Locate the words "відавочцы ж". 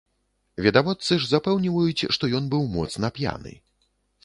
0.67-1.29